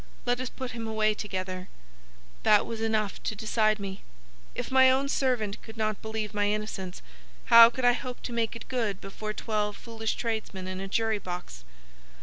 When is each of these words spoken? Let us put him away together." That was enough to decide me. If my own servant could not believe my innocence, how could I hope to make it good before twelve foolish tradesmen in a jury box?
Let 0.25 0.39
us 0.41 0.49
put 0.49 0.71
him 0.71 0.87
away 0.87 1.13
together." 1.13 1.67
That 2.41 2.65
was 2.65 2.81
enough 2.81 3.21
to 3.21 3.35
decide 3.35 3.77
me. 3.77 4.01
If 4.55 4.71
my 4.71 4.89
own 4.89 5.09
servant 5.09 5.61
could 5.61 5.77
not 5.77 6.01
believe 6.01 6.33
my 6.33 6.47
innocence, 6.49 7.03
how 7.53 7.69
could 7.69 7.85
I 7.85 7.93
hope 7.93 8.23
to 8.23 8.33
make 8.33 8.55
it 8.55 8.67
good 8.67 8.99
before 8.99 9.31
twelve 9.33 9.77
foolish 9.77 10.15
tradesmen 10.15 10.67
in 10.67 10.81
a 10.81 10.87
jury 10.87 11.19
box? 11.19 11.63